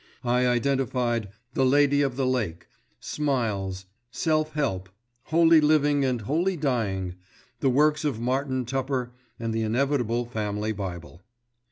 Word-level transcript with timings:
I 0.25 0.47
identified 0.47 1.29
"The 1.53 1.63
Lady 1.63 2.01
of 2.01 2.15
the 2.15 2.25
Lake," 2.25 2.65
Smiles, 2.99 3.85
"Self 4.09 4.53
Help," 4.53 4.89
"Holy 5.25 5.61
Living 5.61 6.03
and 6.03 6.21
Holy 6.21 6.57
Dying," 6.57 7.17
the 7.59 7.69
works 7.69 8.03
of 8.03 8.19
Martin 8.19 8.65
Tupper, 8.65 9.13
and 9.39 9.53
the 9.53 9.61
inevitable 9.61 10.25
family 10.25 10.71
bible. 10.71 11.21